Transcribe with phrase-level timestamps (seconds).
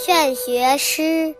[0.00, 1.34] 劝学诗：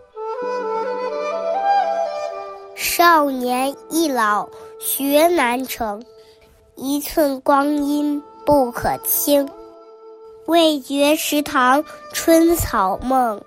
[2.75, 4.47] 少年易老
[4.79, 6.03] 学难成，
[6.75, 9.47] 一寸光阴不可轻。
[10.45, 13.41] 未觉池塘春草梦，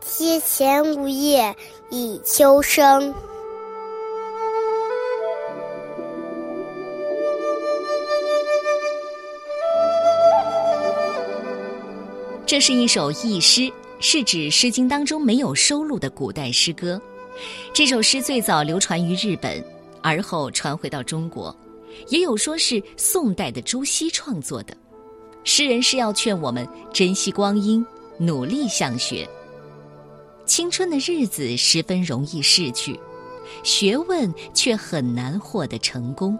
[0.00, 1.56] 阶前梧叶
[1.88, 3.14] 已秋声。
[12.44, 17.00] 这是一首佚诗，是指《诗经》当中没有收录的古代诗歌。
[17.72, 19.64] 这首诗最早流传于日本，
[20.02, 21.54] 而后传回到中国。
[22.08, 24.76] 也有说是宋代的朱熹创作的。
[25.44, 27.84] 诗人是要劝我们珍惜光阴，
[28.18, 29.26] 努力向学。
[30.44, 32.98] 青春的日子十分容易逝去，
[33.62, 36.38] 学问却很难获得成功，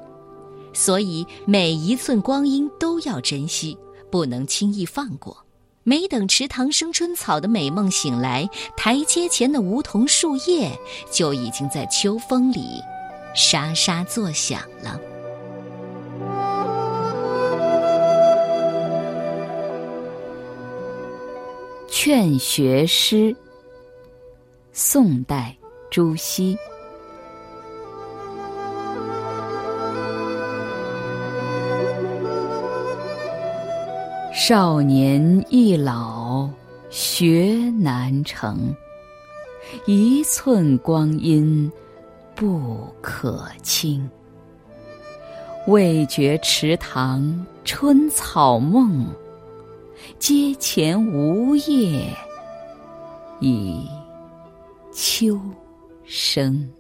[0.75, 3.79] 所以每一寸光阴都要珍惜，
[4.11, 5.46] 不能轻易放过。
[5.89, 10.77] 没等池塘生春草的美梦醒来，台阶前的梧桐树叶
[11.13, 12.83] 就已经在秋风里
[13.37, 15.01] 沙沙作响了。
[21.89, 23.37] 劝学诗，
[24.73, 25.57] 宋代
[25.89, 26.59] 朱熹。
[34.39, 36.47] 少年易老
[36.91, 38.77] 学难成，
[39.87, 41.73] 一寸光阴
[42.35, 44.07] 不可轻。
[45.67, 49.07] 未觉池塘春草梦，
[50.19, 52.07] 阶前梧叶
[53.41, 53.89] 已
[54.93, 55.41] 秋
[56.05, 56.71] 声。